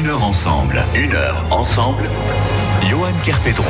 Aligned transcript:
Une 0.00 0.06
heure 0.06 0.24
ensemble. 0.24 0.82
Une 0.94 1.12
heure 1.12 1.44
ensemble. 1.50 2.08
Johan 2.88 3.12
Kerpédron 3.22 3.66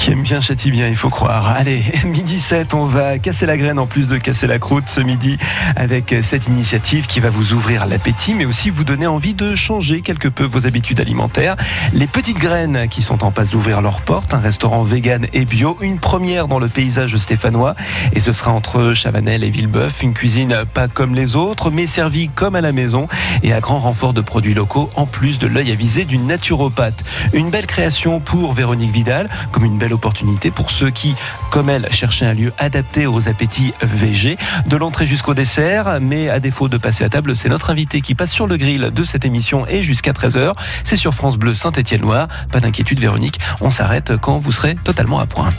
qui 0.00 0.12
aime 0.12 0.22
bien 0.22 0.40
châtie 0.40 0.70
bien, 0.70 0.88
il 0.88 0.96
faut 0.96 1.10
croire. 1.10 1.48
Allez, 1.58 1.82
midi 2.06 2.40
7, 2.40 2.72
on 2.72 2.86
va 2.86 3.18
casser 3.18 3.44
la 3.44 3.58
graine 3.58 3.78
en 3.78 3.86
plus 3.86 4.08
de 4.08 4.16
casser 4.16 4.46
la 4.46 4.58
croûte 4.58 4.88
ce 4.88 5.02
midi 5.02 5.36
avec 5.76 6.14
cette 6.22 6.46
initiative 6.46 7.06
qui 7.06 7.20
va 7.20 7.28
vous 7.28 7.52
ouvrir 7.52 7.84
l'appétit, 7.84 8.32
mais 8.32 8.46
aussi 8.46 8.70
vous 8.70 8.84
donner 8.84 9.06
envie 9.06 9.34
de 9.34 9.54
changer 9.54 10.00
quelque 10.00 10.28
peu 10.28 10.44
vos 10.44 10.66
habitudes 10.66 11.00
alimentaires. 11.00 11.54
Les 11.92 12.06
petites 12.06 12.38
graines 12.38 12.88
qui 12.88 13.02
sont 13.02 13.22
en 13.24 13.30
passe 13.30 13.50
d'ouvrir 13.50 13.82
leurs 13.82 14.00
portes, 14.00 14.32
un 14.32 14.38
restaurant 14.38 14.82
vegan 14.84 15.26
et 15.34 15.44
bio, 15.44 15.76
une 15.82 15.98
première 15.98 16.48
dans 16.48 16.60
le 16.60 16.68
paysage 16.68 17.14
stéphanois, 17.16 17.74
et 18.14 18.20
ce 18.20 18.32
sera 18.32 18.52
entre 18.52 18.94
Chavanel 18.94 19.44
et 19.44 19.50
Villebeuf, 19.50 20.02
une 20.02 20.14
cuisine 20.14 20.64
pas 20.72 20.88
comme 20.88 21.14
les 21.14 21.36
autres, 21.36 21.70
mais 21.70 21.86
servie 21.86 22.30
comme 22.34 22.54
à 22.54 22.62
la 22.62 22.72
maison 22.72 23.06
et 23.42 23.52
à 23.52 23.60
grand 23.60 23.80
renfort 23.80 24.14
de 24.14 24.22
produits 24.22 24.54
locaux, 24.54 24.88
en 24.96 25.04
plus 25.04 25.38
de 25.38 25.46
l'œil 25.46 25.70
avisé 25.70 26.06
d'une 26.06 26.26
naturopathe. 26.26 27.04
Une 27.34 27.50
belle 27.50 27.66
création 27.66 28.18
pour 28.18 28.54
Véronique 28.54 28.92
Vidal, 28.92 29.28
comme 29.52 29.66
une 29.66 29.76
belle 29.76 29.89
opportunité 29.92 30.50
pour 30.50 30.70
ceux 30.70 30.90
qui, 30.90 31.14
comme 31.50 31.70
elle, 31.70 31.88
cherchaient 31.92 32.26
un 32.26 32.34
lieu 32.34 32.52
adapté 32.58 33.06
aux 33.06 33.28
appétits 33.28 33.72
VG, 33.82 34.36
de 34.66 34.76
l'entrée 34.76 35.06
jusqu'au 35.06 35.34
dessert. 35.34 35.98
Mais 36.00 36.28
à 36.28 36.40
défaut 36.40 36.68
de 36.68 36.76
passer 36.76 37.04
à 37.04 37.08
table, 37.08 37.36
c'est 37.36 37.48
notre 37.48 37.70
invité 37.70 38.00
qui 38.00 38.14
passe 38.14 38.30
sur 38.30 38.46
le 38.46 38.56
grill 38.56 38.90
de 38.92 39.02
cette 39.02 39.24
émission 39.24 39.66
et 39.66 39.82
jusqu'à 39.82 40.12
13h. 40.12 40.52
C'est 40.84 40.96
sur 40.96 41.14
France 41.14 41.36
Bleu 41.36 41.54
Saint-Étienne-Loire. 41.54 42.28
Pas 42.52 42.60
d'inquiétude, 42.60 43.00
Véronique, 43.00 43.38
on 43.60 43.70
s'arrête 43.70 44.16
quand 44.16 44.38
vous 44.38 44.52
serez 44.52 44.76
totalement 44.84 45.20
à 45.20 45.26
point. 45.26 45.52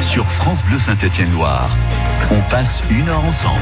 sur 0.00 0.26
France 0.26 0.62
Bleu 0.64 0.78
Saint-Étienne-Loire, 0.78 1.68
on 2.30 2.40
passe 2.50 2.82
une 2.90 3.08
heure 3.08 3.24
ensemble. 3.24 3.60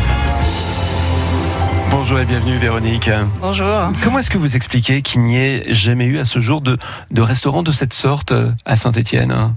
Bonjour 1.92 2.18
et 2.18 2.24
bienvenue 2.24 2.56
Véronique. 2.56 3.10
Bonjour. 3.38 3.92
Comment 4.02 4.18
est-ce 4.18 4.30
que 4.30 4.38
vous 4.38 4.56
expliquez 4.56 5.02
qu'il 5.02 5.20
n'y 5.20 5.36
ait 5.36 5.74
jamais 5.74 6.06
eu 6.06 6.18
à 6.18 6.24
ce 6.24 6.38
jour 6.38 6.62
de, 6.62 6.78
de 7.10 7.20
restaurant 7.20 7.62
de 7.62 7.70
cette 7.70 7.92
sorte 7.92 8.32
euh, 8.32 8.50
à 8.64 8.76
Saint-Étienne? 8.76 9.52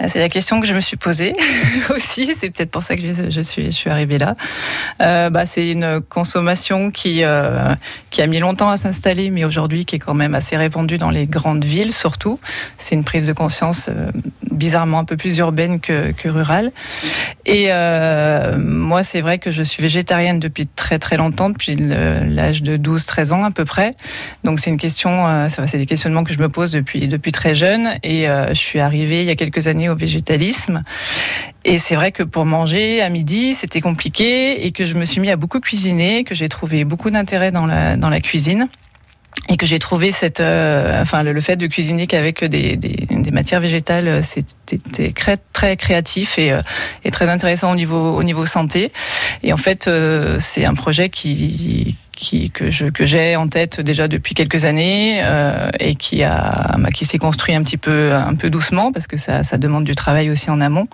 Ah, 0.00 0.08
c'est 0.08 0.18
la 0.18 0.28
question 0.28 0.60
que 0.60 0.66
je 0.66 0.74
me 0.74 0.80
suis 0.80 0.96
posée 0.96 1.36
aussi. 1.90 2.34
C'est 2.36 2.50
peut-être 2.50 2.72
pour 2.72 2.82
ça 2.82 2.96
que 2.96 3.30
je 3.30 3.40
suis, 3.40 3.66
je 3.66 3.70
suis 3.70 3.88
arrivée 3.88 4.18
là. 4.18 4.34
Euh, 5.00 5.30
bah, 5.30 5.46
c'est 5.46 5.70
une 5.70 6.00
consommation 6.00 6.90
qui, 6.90 7.22
euh, 7.22 7.72
qui 8.10 8.20
a 8.20 8.26
mis 8.26 8.40
longtemps 8.40 8.70
à 8.70 8.76
s'installer, 8.76 9.30
mais 9.30 9.44
aujourd'hui 9.44 9.84
qui 9.84 9.96
est 9.96 10.00
quand 10.00 10.14
même 10.14 10.34
assez 10.34 10.56
répandue 10.56 10.98
dans 10.98 11.10
les 11.10 11.26
grandes 11.26 11.64
villes 11.64 11.92
surtout. 11.92 12.40
C'est 12.76 12.96
une 12.96 13.04
prise 13.04 13.28
de 13.28 13.32
conscience 13.32 13.88
euh, 13.88 14.10
bizarrement 14.54 14.98
un 15.00 15.04
peu 15.04 15.16
plus 15.16 15.38
urbaine 15.38 15.80
que, 15.80 16.12
rurale. 16.28 16.72
Et 17.46 17.66
euh, 17.68 18.56
moi, 18.58 19.02
c'est 19.02 19.20
vrai 19.20 19.38
que 19.38 19.50
je 19.50 19.62
suis 19.62 19.82
végétarienne 19.82 20.40
depuis 20.40 20.66
très 20.66 20.98
très 20.98 21.16
longtemps, 21.16 21.50
depuis 21.50 21.76
l'âge 21.76 22.62
de 22.62 22.76
12-13 22.76 23.32
ans 23.32 23.44
à 23.44 23.50
peu 23.50 23.64
près. 23.64 23.94
Donc 24.44 24.60
c'est 24.60 24.70
une 24.70 24.78
question, 24.78 25.26
euh, 25.26 25.48
c'est 25.48 25.78
des 25.78 25.86
questionnements 25.86 26.24
que 26.24 26.32
je 26.32 26.38
me 26.38 26.48
pose 26.48 26.72
depuis, 26.72 27.06
depuis 27.08 27.32
très 27.32 27.54
jeune. 27.54 27.88
Et 28.02 28.28
euh, 28.28 28.48
je 28.48 28.54
suis 28.54 28.80
arrivée 28.80 29.20
il 29.20 29.26
y 29.26 29.30
a 29.30 29.36
quelques 29.36 29.66
années 29.66 29.88
au 29.88 29.96
végétalisme. 29.96 30.82
Et 31.66 31.78
c'est 31.78 31.94
vrai 31.94 32.12
que 32.12 32.22
pour 32.22 32.46
manger 32.46 33.02
à 33.02 33.08
midi, 33.08 33.54
c'était 33.54 33.80
compliqué 33.80 34.66
et 34.66 34.70
que 34.70 34.84
je 34.84 34.94
me 34.94 35.04
suis 35.04 35.20
mis 35.20 35.30
à 35.30 35.36
beaucoup 35.36 35.60
cuisiner, 35.60 36.24
que 36.24 36.34
j'ai 36.34 36.48
trouvé 36.48 36.84
beaucoup 36.84 37.10
d'intérêt 37.10 37.52
dans 37.52 37.66
la 37.66 38.20
cuisine 38.20 38.68
et 39.48 39.56
que 39.56 39.66
j'ai 39.66 39.78
trouvé 39.78 40.12
cette, 40.12 40.40
euh, 40.40 41.02
enfin 41.02 41.22
le, 41.22 41.40
fait 41.40 41.56
de 41.56 41.66
cuisiner 41.66 42.06
qu'avec 42.06 42.44
des, 42.44 42.76
des, 42.76 43.06
des, 43.10 43.30
matières 43.30 43.60
végétales, 43.60 44.22
c'était 44.22 45.12
très, 45.12 45.36
très 45.52 45.76
créatif 45.76 46.38
et, 46.38 46.52
euh, 46.52 46.62
et, 47.04 47.10
très 47.10 47.28
intéressant 47.28 47.72
au 47.72 47.74
niveau, 47.74 48.16
au 48.16 48.22
niveau 48.22 48.46
santé. 48.46 48.92
Et 49.42 49.52
en 49.52 49.56
fait, 49.56 49.86
euh, 49.86 50.38
c'est 50.40 50.64
un 50.64 50.74
projet 50.74 51.10
qui, 51.10 51.96
qui, 52.12 52.50
que 52.50 52.90
que 52.90 53.06
j'ai 53.06 53.36
en 53.36 53.48
tête 53.48 53.80
déjà 53.80 54.08
depuis 54.08 54.34
quelques 54.34 54.64
années 54.64 55.20
euh, 55.22 55.68
et 55.78 55.94
qui 55.94 56.22
a 56.22 56.76
bah, 56.78 56.90
qui 56.90 57.04
s'est 57.04 57.18
construit 57.18 57.54
un 57.54 57.62
petit 57.62 57.76
peu 57.76 58.12
un 58.12 58.34
peu 58.34 58.50
doucement 58.50 58.92
parce 58.92 59.06
que 59.06 59.16
ça, 59.16 59.42
ça 59.42 59.58
demande 59.58 59.84
du 59.84 59.94
travail 59.94 60.30
aussi 60.30 60.50
en 60.50 60.60
amont. 60.60 60.86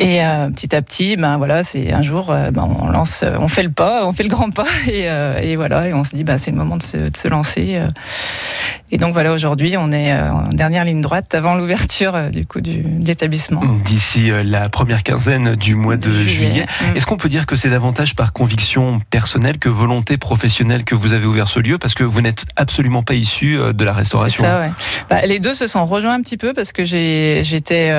Et 0.00 0.24
euh, 0.24 0.48
petit 0.48 0.74
à 0.74 0.80
petit, 0.80 1.16
ben 1.16 1.36
voilà, 1.36 1.62
c'est 1.62 1.92
un 1.92 2.00
jour, 2.00 2.30
euh, 2.30 2.50
ben, 2.50 2.66
on 2.80 2.88
lance, 2.88 3.22
on 3.38 3.48
fait 3.48 3.62
le 3.62 3.70
pas, 3.70 4.06
on 4.06 4.12
fait 4.12 4.22
le 4.22 4.30
grand 4.30 4.50
pas, 4.50 4.64
et, 4.88 5.10
euh, 5.10 5.38
et 5.42 5.56
voilà, 5.56 5.88
et 5.88 5.92
on 5.92 6.04
se 6.04 6.16
dit, 6.16 6.24
ben, 6.24 6.38
c'est 6.38 6.50
le 6.50 6.56
moment 6.56 6.78
de 6.78 6.82
se, 6.82 6.96
de 7.10 7.16
se 7.16 7.28
lancer. 7.28 7.76
Euh. 7.76 7.86
Et 8.92 8.96
donc 8.96 9.12
voilà, 9.12 9.32
aujourd'hui, 9.32 9.76
on 9.76 9.92
est 9.92 10.12
en 10.12 10.48
dernière 10.48 10.84
ligne 10.84 11.00
droite 11.00 11.32
avant 11.36 11.54
l'ouverture 11.54 12.28
du 12.32 12.44
coup 12.44 12.60
du, 12.60 12.82
de 12.82 13.06
l'établissement. 13.06 13.62
D'ici 13.84 14.32
la 14.42 14.68
première 14.68 15.04
quinzaine 15.04 15.54
du 15.54 15.76
mois 15.76 15.96
de 15.96 16.10
juillet. 16.10 16.26
juillet. 16.26 16.66
Mmh. 16.66 16.96
Est-ce 16.96 17.06
qu'on 17.06 17.16
peut 17.16 17.28
dire 17.28 17.46
que 17.46 17.54
c'est 17.54 17.70
davantage 17.70 18.16
par 18.16 18.32
conviction 18.32 19.00
personnelle 19.10 19.58
que 19.58 19.68
volonté 19.68 20.18
professionnelle 20.18 20.82
que 20.82 20.96
vous 20.96 21.12
avez 21.12 21.26
ouvert 21.26 21.46
ce 21.46 21.60
lieu, 21.60 21.78
parce 21.78 21.94
que 21.94 22.02
vous 22.02 22.20
n'êtes 22.20 22.46
absolument 22.56 23.04
pas 23.04 23.14
issu 23.14 23.56
de 23.72 23.84
la 23.84 23.92
restauration 23.92 24.42
ça, 24.42 24.58
ouais. 24.58 24.70
bah, 25.08 25.24
Les 25.24 25.38
deux 25.38 25.54
se 25.54 25.68
sont 25.68 25.86
rejoints 25.86 26.14
un 26.14 26.22
petit 26.22 26.36
peu 26.36 26.52
parce 26.52 26.72
que 26.72 26.84
j'étais, 26.84 27.94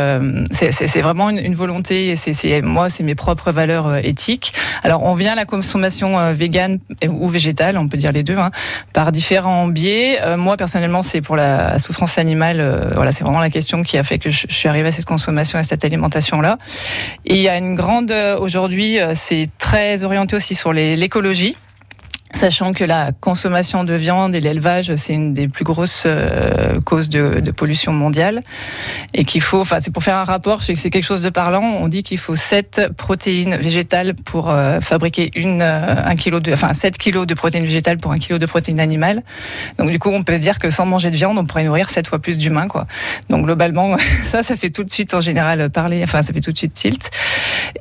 c'est 0.51 1.01
vraiment 1.01 1.29
une, 1.29 1.37
une 1.37 1.55
volonté 1.55 1.90
c'est 2.15 2.61
moi, 2.61 2.89
c'est 2.89 3.03
mes 3.03 3.15
propres 3.15 3.51
valeurs 3.51 3.87
euh, 3.87 3.99
éthiques. 4.03 4.53
Alors, 4.83 5.03
on 5.03 5.13
vient 5.13 5.33
à 5.33 5.35
la 5.35 5.45
consommation 5.45 6.19
euh, 6.19 6.33
végane 6.33 6.79
ou 7.07 7.27
végétale, 7.27 7.77
on 7.77 7.87
peut 7.87 7.97
dire 7.97 8.11
les 8.11 8.23
deux, 8.23 8.37
hein, 8.37 8.51
par 8.93 9.11
différents 9.11 9.67
biais. 9.67 10.19
Euh, 10.21 10.37
moi, 10.37 10.57
personnellement, 10.57 11.03
c'est 11.03 11.21
pour 11.21 11.35
la 11.35 11.79
souffrance 11.79 12.17
animale. 12.17 12.91
voilà, 12.95 13.11
c'est 13.11 13.23
vraiment 13.23 13.39
la 13.39 13.49
question 13.49 13.83
qui 13.83 13.97
a 13.97 14.03
fait 14.03 14.19
que 14.19 14.31
je, 14.31 14.47
suis 14.49 14.69
arrivée 14.69 14.89
à 14.89 14.91
cette 14.91 15.05
consommation, 15.05 15.59
à 15.59 15.63
cette 15.63 15.85
alimentation-là. 15.85 16.57
Et 17.25 17.35
il 17.35 17.41
y 17.41 17.49
a 17.49 17.57
une 17.57 17.75
grande, 17.75 18.13
aujourd'hui, 18.39 18.97
c'est 19.13 19.49
très 19.57 20.03
orienté 20.03 20.35
aussi 20.35 20.55
sur 20.55 20.73
l'écologie. 20.73 21.55
Sachant 22.41 22.73
que 22.73 22.83
la 22.83 23.11
consommation 23.11 23.83
de 23.83 23.93
viande 23.93 24.33
et 24.33 24.39
l'élevage, 24.39 24.95
c'est 24.95 25.13
une 25.13 25.31
des 25.31 25.47
plus 25.47 25.63
grosses 25.63 26.05
euh, 26.07 26.81
causes 26.81 27.07
de, 27.07 27.39
de, 27.39 27.51
pollution 27.51 27.93
mondiale. 27.93 28.41
Et 29.13 29.25
qu'il 29.25 29.43
faut, 29.43 29.59
enfin, 29.59 29.77
c'est 29.79 29.93
pour 29.93 30.01
faire 30.01 30.15
un 30.15 30.23
rapport, 30.23 30.63
sais 30.63 30.73
que 30.73 30.79
c'est 30.79 30.89
quelque 30.89 31.05
chose 31.05 31.21
de 31.21 31.29
parlant, 31.29 31.61
on 31.61 31.87
dit 31.87 32.01
qu'il 32.01 32.17
faut 32.17 32.35
7 32.35 32.93
protéines 32.97 33.57
végétales 33.57 34.15
pour 34.15 34.49
euh, 34.49 34.79
fabriquer 34.79 35.29
une, 35.35 35.61
euh, 35.61 36.03
un 36.03 36.15
kilo 36.15 36.39
de, 36.39 36.51
enfin, 36.51 36.73
7 36.73 36.97
kilos 36.97 37.27
de 37.27 37.35
protéines 37.35 37.65
végétales 37.65 37.97
pour 37.97 38.11
un 38.11 38.17
kilo 38.17 38.39
de 38.39 38.45
protéines 38.47 38.79
animales. 38.79 39.21
Donc, 39.77 39.91
du 39.91 39.99
coup, 39.99 40.09
on 40.09 40.23
peut 40.23 40.33
se 40.33 40.41
dire 40.41 40.57
que 40.57 40.71
sans 40.71 40.87
manger 40.87 41.11
de 41.11 41.17
viande, 41.17 41.37
on 41.37 41.45
pourrait 41.45 41.65
nourrir 41.65 41.91
7 41.91 42.07
fois 42.07 42.17
plus 42.17 42.39
d'humains, 42.39 42.67
quoi. 42.67 42.87
Donc, 43.29 43.45
globalement, 43.45 43.97
ça, 44.25 44.41
ça 44.41 44.55
fait 44.55 44.71
tout 44.71 44.83
de 44.83 44.89
suite, 44.89 45.13
en 45.13 45.21
général, 45.21 45.69
parler, 45.69 46.01
enfin, 46.03 46.23
ça 46.23 46.33
fait 46.33 46.41
tout 46.41 46.51
de 46.51 46.57
suite 46.57 46.73
tilt. 46.73 47.11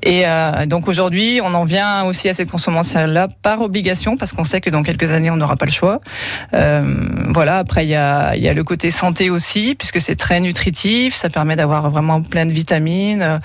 Et 0.02 0.22
euh, 0.26 0.66
donc, 0.66 0.88
aujourd'hui, 0.88 1.40
on 1.42 1.54
en 1.54 1.64
vient 1.64 2.04
aussi 2.04 2.28
à 2.28 2.34
cette 2.34 2.50
consommation-là 2.50 3.28
par 3.42 3.60
obligation, 3.60 4.16
parce 4.16 4.32
qu'on 4.32 4.40
on 4.40 4.44
sait 4.44 4.62
que 4.62 4.70
dans 4.70 4.82
quelques 4.82 5.10
années, 5.10 5.30
on 5.30 5.36
n'aura 5.36 5.56
pas 5.56 5.66
le 5.66 5.70
choix. 5.70 6.00
Euh, 6.54 6.80
voilà. 7.28 7.58
Après, 7.58 7.84
il 7.84 7.90
y 7.90 7.94
a, 7.94 8.34
y 8.36 8.48
a, 8.48 8.54
le 8.54 8.64
côté 8.64 8.90
santé 8.90 9.28
aussi, 9.28 9.74
puisque 9.74 10.00
c'est 10.00 10.16
très 10.16 10.40
nutritif. 10.40 11.14
Ça 11.14 11.28
permet 11.28 11.56
d'avoir 11.56 11.90
vraiment 11.90 12.22
plein 12.22 12.46
de 12.46 12.52
vitamines, 12.52 13.40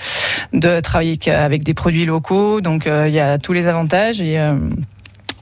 de 0.53 0.79
travailler 0.79 1.19
avec 1.29 1.65
des 1.65 1.73
produits 1.73 2.05
locaux. 2.05 2.61
Donc, 2.61 2.87
euh, 2.87 3.09
il 3.09 3.13
y 3.13 3.19
a 3.19 3.37
tous 3.37 3.51
les 3.51 3.67
avantages. 3.67 4.21
Et, 4.21 4.39
euh, 4.39 4.53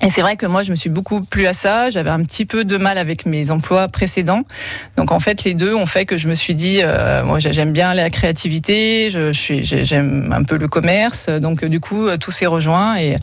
et 0.03 0.09
c'est 0.09 0.21
vrai 0.21 0.37
que 0.37 0.45
moi, 0.45 0.63
je 0.63 0.71
me 0.71 0.75
suis 0.75 0.89
beaucoup 0.89 1.21
plu 1.21 1.47
à 1.47 1.53
ça. 1.53 1.89
J'avais 1.89 2.09
un 2.09 2.21
petit 2.21 2.45
peu 2.45 2.65
de 2.65 2.77
mal 2.77 2.97
avec 2.97 3.25
mes 3.25 3.51
emplois 3.51 3.87
précédents. 3.87 4.43
Donc 4.97 5.11
en 5.11 5.19
fait, 5.19 5.43
les 5.43 5.53
deux 5.53 5.73
ont 5.73 5.85
fait 5.85 6.05
que 6.05 6.17
je 6.17 6.27
me 6.27 6.35
suis 6.35 6.55
dit, 6.55 6.79
euh, 6.81 7.23
moi, 7.23 7.39
j'aime 7.39 7.71
bien 7.71 7.93
la 7.93 8.09
créativité, 8.09 9.09
je, 9.11 9.31
suis, 9.31 9.63
j'aime 9.63 10.33
un 10.35 10.43
peu 10.43 10.57
le 10.57 10.67
commerce. 10.67 11.29
Donc 11.29 11.63
du 11.65 11.79
coup, 11.79 12.09
tout 12.17 12.31
s'est 12.31 12.45
rejoint 12.45 12.97
et, 12.97 13.17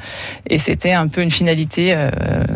et 0.48 0.58
c'était 0.58 0.92
un 0.92 1.08
peu 1.08 1.22
une 1.22 1.30
finalité 1.30 1.94
euh, 1.94 2.10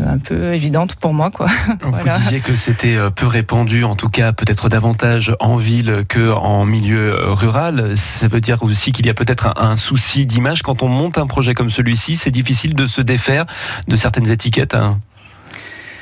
un 0.07 0.17
peu 0.17 0.53
évidente 0.53 0.95
pour 0.95 1.13
moi, 1.13 1.31
quoi. 1.31 1.47
Vous 1.81 1.91
voilà. 1.91 2.17
disiez 2.17 2.39
que 2.39 2.55
c'était 2.55 2.95
euh, 2.95 3.09
peu 3.09 3.27
répandu, 3.27 3.83
en 3.83 3.95
tout 3.95 4.09
cas 4.09 4.31
peut-être 4.31 4.69
davantage 4.69 5.35
en 5.39 5.55
ville 5.55 6.05
que 6.07 6.31
en 6.31 6.65
milieu 6.65 7.13
euh, 7.13 7.33
rural. 7.33 7.95
Ça 7.95 8.27
veut 8.27 8.41
dire 8.41 8.63
aussi 8.63 8.91
qu'il 8.91 9.05
y 9.05 9.09
a 9.09 9.13
peut-être 9.13 9.47
un, 9.47 9.71
un 9.71 9.75
souci 9.75 10.25
d'image 10.25 10.61
quand 10.61 10.83
on 10.83 10.87
monte 10.87 11.17
un 11.17 11.27
projet 11.27 11.53
comme 11.53 11.69
celui-ci. 11.69 12.15
C'est 12.15 12.31
difficile 12.31 12.75
de 12.75 12.87
se 12.87 13.01
défaire 13.01 13.45
de 13.87 13.95
certaines 13.95 14.14
certaines 14.15 14.31
étiquettes. 14.31 14.75
Hein, 14.75 14.99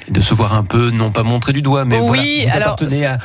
de 0.09 0.19
se 0.19 0.33
voir 0.33 0.53
un 0.55 0.63
peu, 0.63 0.89
non 0.89 1.11
pas 1.11 1.23
montrer 1.23 1.53
du 1.53 1.61
doigt, 1.61 1.85
mais 1.85 1.97
oui, 1.97 2.07
voilà, 2.07 2.23
vous 2.23 2.55
alors, 2.57 2.73
appartenez 2.73 3.05
à, 3.05 3.19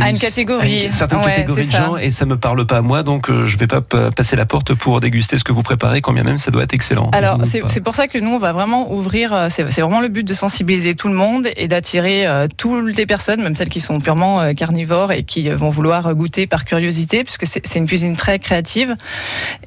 à 0.00 0.10
une, 0.10 0.18
catégorie, 0.18 0.82
à 0.82 0.84
une 0.86 0.92
certaine 0.92 1.18
ouais, 1.18 1.24
catégorie 1.24 1.66
de 1.66 1.70
gens, 1.70 1.96
et 1.96 2.10
ça 2.10 2.26
me 2.26 2.36
parle 2.36 2.66
pas 2.66 2.78
à 2.78 2.82
moi, 2.82 3.02
donc 3.02 3.28
euh, 3.28 3.44
je 3.44 3.58
vais 3.58 3.66
pas 3.66 3.80
passer 3.80 4.36
la 4.36 4.46
porte 4.46 4.74
pour 4.74 5.00
déguster 5.00 5.38
ce 5.38 5.44
que 5.44 5.52
vous 5.52 5.62
préparez, 5.62 6.00
quand 6.00 6.12
bien 6.12 6.22
même 6.22 6.38
ça 6.38 6.50
doit 6.50 6.62
être 6.62 6.74
excellent. 6.74 7.10
Alors 7.12 7.38
c'est 7.44 7.80
pour 7.80 7.94
ça 7.94 8.08
que 8.08 8.18
nous 8.18 8.30
on 8.30 8.38
va 8.38 8.52
vraiment 8.52 8.92
ouvrir, 8.92 9.32
euh, 9.32 9.48
c'est 9.50 9.62
vraiment 9.62 10.00
le 10.00 10.08
but 10.08 10.26
de 10.26 10.34
sensibiliser 10.34 10.94
tout 10.94 11.08
le 11.08 11.14
monde 11.14 11.48
et 11.56 11.68
d'attirer 11.68 12.26
euh, 12.26 12.48
toutes 12.56 12.96
les 12.96 13.06
personnes, 13.06 13.42
même 13.42 13.54
celles 13.54 13.68
qui 13.68 13.80
sont 13.80 13.98
purement 13.98 14.40
euh, 14.40 14.52
carnivores 14.52 15.12
et 15.12 15.22
qui 15.22 15.48
vont 15.50 15.70
vouloir 15.70 16.14
goûter 16.14 16.46
par 16.46 16.64
curiosité, 16.64 17.24
puisque 17.24 17.46
c'est 17.46 17.78
une 17.78 17.86
cuisine 17.86 18.16
très 18.16 18.38
créative 18.38 18.96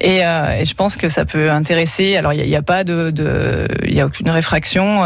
et, 0.00 0.18
et, 0.18 0.64
je 0.64 0.74
pense 0.74 0.96
que 0.96 1.08
ça 1.08 1.24
peut 1.24 1.50
intéresser. 1.50 2.16
Alors 2.16 2.32
il 2.32 2.46
n'y 2.46 2.56
a, 2.56 2.58
a, 2.58 2.62
pas 2.62 2.84
de, 2.84 3.68
il 3.84 3.94
y 3.94 4.00
a 4.00 4.06
aucune 4.06 4.30
réfraction, 4.30 4.98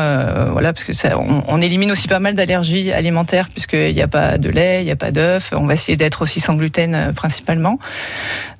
voilà, 0.53 0.73
parce 0.73 0.85
que 0.85 0.93
ça, 0.93 1.17
on, 1.19 1.43
on, 1.47 1.61
élimine 1.61 1.93
aussi 1.93 2.09
pas 2.09 2.19
mal 2.19 2.35
d'allergies 2.35 2.93
alimentaires 2.93 3.49
puisqu'il 3.51 3.95
n'y 3.95 4.03
a 4.03 4.09
pas 4.09 4.39
de 4.39 4.49
lait, 4.49 4.83
il 4.83 4.85
n'y 4.85 4.91
a 4.91 4.97
pas 4.97 5.03
pas 5.03 5.11
d'œufs. 5.13 5.51
On 5.57 5.67
va 5.67 5.75
essayer 5.75 5.97
d'être 5.97 6.23
aussi 6.23 6.41
sans 6.41 6.55
gluten 6.55 7.13
principalement. 7.15 7.79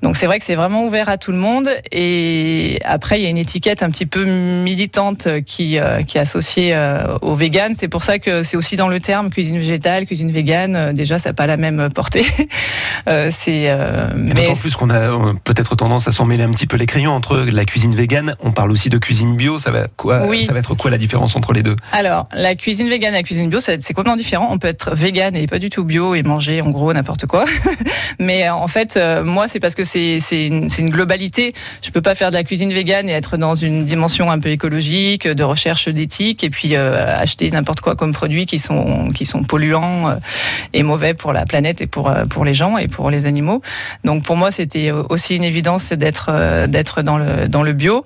Donc 0.01 0.17
c'est 0.17 0.25
vrai 0.25 0.39
que 0.39 0.45
c'est 0.45 0.55
vraiment 0.55 0.85
ouvert 0.85 1.09
à 1.09 1.17
tout 1.17 1.31
le 1.31 1.37
monde. 1.37 1.69
Et 1.91 2.79
après, 2.85 3.19
il 3.19 3.23
y 3.23 3.27
a 3.27 3.29
une 3.29 3.37
étiquette 3.37 3.83
un 3.83 3.89
petit 3.89 4.05
peu 4.05 4.25
militante 4.25 5.27
qui, 5.45 5.77
qui 6.07 6.17
est 6.17 6.21
associée 6.21 6.77
au 7.21 7.35
vegan. 7.35 7.73
C'est 7.75 7.87
pour 7.87 8.03
ça 8.03 8.19
que 8.19 8.43
c'est 8.43 8.57
aussi 8.57 8.75
dans 8.75 8.87
le 8.87 8.99
terme 8.99 9.29
cuisine 9.29 9.57
végétale, 9.57 10.05
cuisine 10.05 10.31
végane. 10.31 10.93
Déjà, 10.93 11.19
ça 11.19 11.29
n'a 11.29 11.33
pas 11.33 11.47
la 11.47 11.57
même 11.57 11.89
portée. 11.93 12.25
c'est 13.31 13.75
mais 14.15 14.33
d'autant 14.33 14.55
plus 14.55 14.75
qu'on 14.75 14.89
a 14.89 15.33
peut-être 15.43 15.75
tendance 15.75 16.07
à 16.07 16.11
s'en 16.11 16.25
mêler 16.25 16.43
un 16.43 16.51
petit 16.51 16.67
peu 16.67 16.77
les 16.77 16.85
crayons 16.85 17.11
entre 17.11 17.37
la 17.37 17.65
cuisine 17.65 17.95
végane. 17.95 18.35
On 18.41 18.51
parle 18.51 18.71
aussi 18.71 18.89
de 18.89 18.97
cuisine 18.97 19.35
bio. 19.35 19.59
Ça 19.59 19.71
va 19.71 19.87
quoi 19.95 20.21
Ça 20.43 20.53
va 20.53 20.59
être 20.59 20.75
quoi 20.75 20.91
la 20.91 20.97
différence 20.97 21.35
entre 21.35 21.53
les 21.53 21.61
deux? 21.61 21.75
Alors, 21.91 22.27
la 22.33 22.55
cuisine 22.55 22.89
végane 22.89 23.13
et 23.13 23.17
la 23.17 23.23
cuisine 23.23 23.49
bio, 23.49 23.59
c'est 23.59 23.77
complètement 23.93 24.17
différent. 24.17 24.47
On 24.51 24.57
peut 24.57 24.67
être 24.67 24.95
végane 24.95 25.35
et 25.35 25.47
pas 25.47 25.59
du 25.59 25.69
tout 25.69 25.83
bio 25.83 26.15
et 26.15 26.23
manger 26.23 26.32
en 26.33 26.69
gros 26.69 26.93
n'importe 26.93 27.25
quoi. 27.25 27.45
Mais 28.19 28.49
en 28.49 28.67
fait, 28.67 28.99
moi, 29.23 29.47
c'est 29.47 29.59
parce 29.59 29.75
que 29.75 29.83
c'est 29.83 30.19
une, 30.47 30.69
globalité. 30.89 31.53
Je 31.81 31.91
peux 31.91 32.01
pas 32.01 32.15
faire 32.15 32.29
de 32.29 32.35
la 32.35 32.43
cuisine 32.43 32.73
végane 32.73 33.09
et 33.09 33.13
être 33.13 33.37
dans 33.37 33.55
une 33.55 33.85
dimension 33.85 34.29
un 34.31 34.39
peu 34.39 34.49
écologique, 34.49 35.27
de 35.27 35.43
recherche 35.43 35.89
d'éthique, 35.89 36.43
et 36.43 36.49
puis 36.49 36.75
euh, 36.75 37.15
acheter 37.17 37.49
n'importe 37.51 37.81
quoi 37.81 37.95
comme 37.95 38.13
produits 38.13 38.45
qui 38.45 38.59
sont 38.59 39.11
qui 39.11 39.25
sont 39.25 39.43
polluants 39.43 40.09
euh, 40.09 40.15
et 40.73 40.83
mauvais 40.83 41.13
pour 41.13 41.33
la 41.33 41.45
planète 41.45 41.81
et 41.81 41.87
pour 41.87 42.09
euh, 42.09 42.23
pour 42.25 42.45
les 42.45 42.53
gens 42.53 42.77
et 42.77 42.87
pour 42.87 43.09
les 43.09 43.25
animaux. 43.25 43.61
Donc 44.03 44.23
pour 44.23 44.35
moi, 44.35 44.51
c'était 44.51 44.91
aussi 44.91 45.35
une 45.35 45.43
évidence 45.43 45.93
d'être 45.93 46.67
d'être 46.67 47.01
dans 47.01 47.17
le 47.17 47.47
dans 47.47 47.63
le 47.63 47.73
bio. 47.73 48.05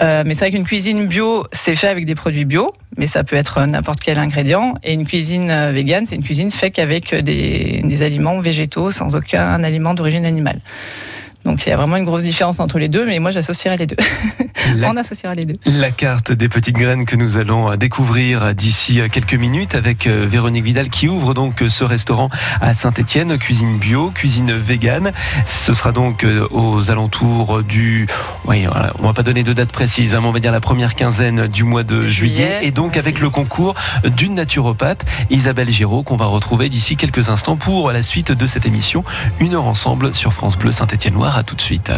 mais 0.00 0.34
c'est 0.34 0.40
vrai 0.40 0.50
qu'une 0.50 0.66
cuisine 0.66 1.06
bio, 1.06 1.46
c'est 1.52 1.76
fait 1.76 1.88
avec 1.88 2.04
des 2.04 2.14
produits 2.14 2.44
bio, 2.44 2.72
mais 2.98 3.06
ça 3.06 3.24
peut 3.24 3.36
être 3.36 3.64
n'importe 3.64 4.00
quel 4.00 4.18
ingrédient. 4.18 4.74
Et 4.84 4.92
une 4.92 5.06
cuisine 5.06 5.70
végane, 5.70 6.04
c'est 6.04 6.16
une 6.16 6.24
cuisine 6.24 6.50
faite 6.50 6.78
avec 6.78 7.14
des, 7.14 7.80
des 7.82 8.02
aliments 8.02 8.40
végétaux 8.40 8.90
sans 8.90 9.14
aucun 9.14 9.64
aliment 9.64 9.94
d'origine 9.94 10.26
animale. 10.26 10.58
Donc 11.48 11.64
il 11.64 11.70
y 11.70 11.72
a 11.72 11.78
vraiment 11.78 11.96
une 11.96 12.04
grosse 12.04 12.24
différence 12.24 12.60
entre 12.60 12.78
les 12.78 12.88
deux, 12.88 13.06
mais 13.06 13.18
moi 13.20 13.30
j'associerais 13.30 13.78
les 13.78 13.86
deux. 13.86 13.96
On 14.84 14.96
associera 14.98 15.34
les 15.34 15.46
deux. 15.46 15.54
La 15.64 15.90
carte 15.90 16.30
des 16.30 16.50
petites 16.50 16.76
graines 16.76 17.06
que 17.06 17.16
nous 17.16 17.38
allons 17.38 17.74
découvrir 17.76 18.54
d'ici 18.54 19.00
quelques 19.10 19.32
minutes 19.32 19.74
avec 19.74 20.06
euh, 20.06 20.26
Véronique 20.28 20.64
Vidal 20.64 20.90
qui 20.90 21.08
ouvre 21.08 21.32
donc 21.32 21.64
ce 21.66 21.84
restaurant 21.84 22.28
à 22.60 22.74
Saint-Étienne, 22.74 23.38
cuisine 23.38 23.78
bio, 23.78 24.10
cuisine 24.10 24.52
végane. 24.52 25.12
Ce 25.46 25.72
sera 25.72 25.90
donc 25.90 26.22
euh, 26.22 26.46
aux 26.50 26.90
alentours 26.90 27.62
du, 27.62 28.06
oui, 28.44 28.66
voilà, 28.66 28.92
on 28.98 29.06
va 29.06 29.14
pas 29.14 29.22
donner 29.22 29.42
de 29.42 29.54
date 29.54 29.72
précise, 29.72 30.14
hein, 30.14 30.20
mais 30.20 30.28
on 30.28 30.32
va 30.32 30.40
dire 30.40 30.52
la 30.52 30.60
première 30.60 30.94
quinzaine 30.94 31.46
du 31.46 31.64
mois 31.64 31.82
de 31.82 32.06
juillet, 32.08 32.58
et 32.60 32.72
donc 32.72 32.98
avec 32.98 33.20
le 33.20 33.30
concours 33.30 33.74
d'une 34.04 34.34
naturopathe, 34.34 35.06
Isabelle 35.30 35.70
Giraud, 35.70 36.02
qu'on 36.02 36.16
va 36.16 36.26
retrouver 36.26 36.68
d'ici 36.68 36.96
quelques 36.96 37.30
instants 37.30 37.56
pour 37.56 37.90
la 37.90 38.02
suite 38.02 38.32
de 38.32 38.46
cette 38.46 38.66
émission, 38.66 39.02
une 39.40 39.54
heure 39.54 39.66
ensemble 39.66 40.14
sur 40.14 40.34
France 40.34 40.58
Bleu 40.58 40.72
Saint-Étienne-Loire. 40.72 41.37
Tout 41.46 41.54
de 41.54 41.60
suite. 41.60 41.90